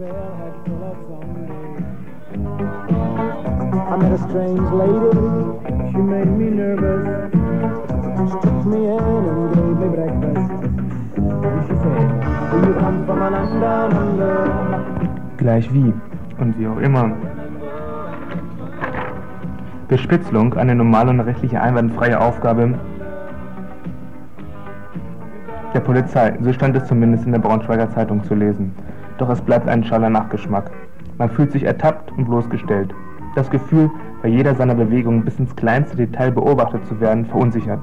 trailhead 0.00 0.54
full 0.64 0.82
of 0.88 0.96
zombies. 1.08 1.50
I 3.92 3.96
met 4.00 4.12
a 4.12 4.20
strange 4.28 4.68
lady, 4.80 5.12
she 5.90 6.00
made 6.12 6.32
me 6.40 6.48
nervous. 6.60 7.04
She 8.30 8.36
took 8.44 8.60
me 8.72 8.80
in 8.96 9.24
and 9.30 9.44
gave 9.54 9.76
me 9.80 9.88
breakfast. 9.96 10.50
And 11.48 11.60
she 11.66 11.74
said, 11.82 12.06
Do 12.50 12.56
you 12.66 12.74
come 12.80 12.98
from 13.04 13.20
a 13.20 13.30
land 13.30 13.60
down 13.60 13.90
under? 14.02 14.36
Gleich 15.36 15.70
wie 15.74 15.92
und 16.38 16.58
wie 16.58 16.66
auch 16.66 16.78
immer. 16.78 17.10
Bespitzelung, 19.88 20.54
eine 20.54 20.74
normale 20.74 21.10
und 21.10 21.20
rechtliche 21.20 21.60
einwandfreie 21.60 22.18
Aufgabe 22.18 22.78
der 25.74 25.80
Polizei, 25.80 26.36
so 26.40 26.52
stand 26.52 26.76
es 26.76 26.86
zumindest 26.86 27.26
in 27.26 27.32
der 27.32 27.38
Braunschweiger 27.38 27.90
Zeitung 27.90 28.24
zu 28.24 28.34
lesen. 28.34 28.74
Doch 29.20 29.28
es 29.28 29.42
bleibt 29.42 29.68
ein 29.68 29.84
schaler 29.84 30.08
Nachgeschmack. 30.08 30.70
Man 31.18 31.28
fühlt 31.28 31.52
sich 31.52 31.64
ertappt 31.64 32.10
und 32.16 32.24
bloßgestellt. 32.24 32.94
Das 33.34 33.50
Gefühl, 33.50 33.90
bei 34.22 34.28
jeder 34.28 34.54
seiner 34.54 34.74
Bewegungen 34.74 35.26
bis 35.26 35.38
ins 35.38 35.54
kleinste 35.54 35.98
Detail 35.98 36.30
beobachtet 36.30 36.86
zu 36.86 36.98
werden, 37.00 37.26
verunsichert. 37.26 37.80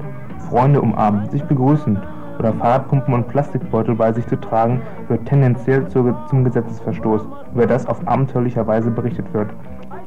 Freunde 0.49 0.81
umarmen, 0.81 1.29
sich 1.29 1.43
begrüßen 1.43 1.99
oder 2.39 2.53
Fahrradpumpen 2.53 3.13
und 3.13 3.27
Plastikbeutel 3.27 3.93
bei 3.93 4.11
sich 4.13 4.25
zu 4.25 4.35
tragen, 4.39 4.81
wird 5.09 5.27
tendenziell 5.27 5.87
zum 5.87 6.43
Gesetzesverstoß, 6.43 7.27
über 7.53 7.67
das 7.67 7.85
auf 7.85 8.05
abenteuerliche 8.07 8.65
Weise 8.65 8.89
berichtet 8.89 9.31
wird. 9.31 9.49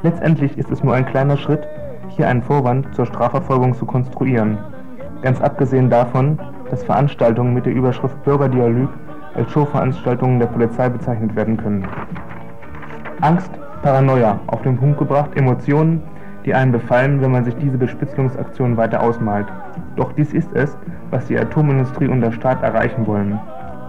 Letztendlich 0.03 0.59
ist 0.59 0.73
es 0.73 0.83
nur 0.83 0.95
ein 0.95 1.07
kleiner 1.07 1.37
Schritt, 1.37 1.65
hier 2.09 2.27
einen 2.27 2.43
Vorwand 2.43 2.93
zur 2.97 3.07
Strafverfolgung 3.07 3.75
zu 3.75 3.87
konstruieren. 3.87 4.59
Ganz 5.23 5.41
abgesehen 5.41 5.91
davon, 5.91 6.41
dass 6.71 6.83
Veranstaltungen 6.83 7.55
mit 7.55 7.67
der 7.67 7.75
Überschrift 7.75 8.21
Bürgerdialog 8.25 8.89
als 9.41 9.51
Showveranstaltungen 9.53 10.39
der 10.39 10.47
Polizei 10.47 10.89
bezeichnet 10.89 11.35
werden 11.35 11.57
können. 11.57 11.87
Angst, 13.23 13.51
Paranoia, 13.83 14.39
auf 14.47 14.63
den 14.63 14.77
Punkt 14.77 14.99
gebracht, 14.99 15.31
Emotionen, 15.35 16.03
die 16.45 16.55
einen 16.55 16.73
befallen, 16.73 17.21
wenn 17.21 17.33
man 17.33 17.45
sich 17.45 17.57
diese 17.57 17.79
Bespitzelungsaktion 17.79 18.77
weiter 18.77 19.03
ausmalt. 19.03 19.47
Doch 19.97 20.13
dies 20.13 20.33
ist 20.33 20.51
es, 20.55 20.77
was 21.11 21.27
die 21.27 21.39
Atomindustrie 21.39 22.09
und 22.09 22.21
der 22.21 22.33
Staat 22.33 22.63
erreichen 22.63 23.07
wollen. 23.07 23.39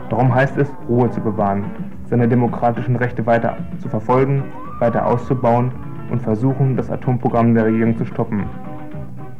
Darum 0.09 0.33
heißt 0.33 0.57
es, 0.57 0.71
Ruhe 0.89 1.09
zu 1.11 1.21
bewahren, 1.21 1.65
seine 2.09 2.27
demokratischen 2.27 2.95
Rechte 2.95 3.25
weiter 3.25 3.57
zu 3.79 3.89
verfolgen, 3.89 4.43
weiter 4.79 5.05
auszubauen 5.05 5.71
und 6.11 6.21
versuchen, 6.21 6.75
das 6.75 6.89
Atomprogramm 6.89 7.53
der 7.53 7.65
Regierung 7.65 7.97
zu 7.97 8.05
stoppen. 8.05 8.43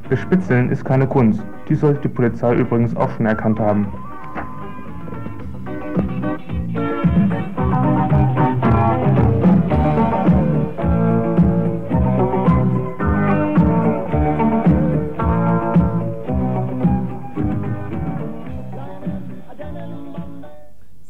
Bespitzeln 0.10 0.70
ist 0.70 0.84
keine 0.84 1.08
Kunst, 1.08 1.44
dies 1.70 1.80
sollte 1.80 2.02
die 2.02 2.10
Polizei 2.10 2.56
übrigens 2.56 2.96
auch 2.96 3.10
schon 3.12 3.26
erkannt 3.26 3.60
haben. 3.60 3.88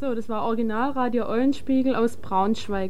So, 0.02 0.16
das 0.16 0.27
war 0.30 0.45
Originalradio 0.45 1.27
Eulenspiegel 1.27 1.95
aus 1.95 2.17
Braunschweig. 2.17 2.80